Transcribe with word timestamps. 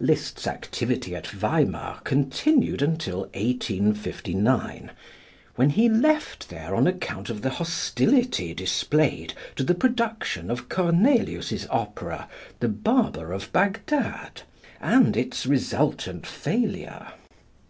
Liszt's 0.00 0.46
activity 0.46 1.14
at 1.14 1.26
Weimar 1.26 2.00
continued 2.04 2.80
until 2.80 3.24
1859, 3.34 4.90
when 5.56 5.68
he 5.68 5.90
left 5.90 6.48
there 6.48 6.74
on 6.74 6.86
account 6.86 7.28
of 7.28 7.42
the 7.42 7.50
hostility 7.50 8.54
displayed 8.54 9.34
to 9.56 9.62
the 9.62 9.74
production 9.74 10.50
of 10.50 10.70
Cornelius's 10.70 11.66
opera, 11.68 12.30
"The 12.60 12.68
Barber 12.70 13.30
of 13.30 13.52
Bagdad," 13.52 14.40
and 14.80 15.18
its 15.18 15.44
resultant 15.44 16.26
failure. 16.26 17.08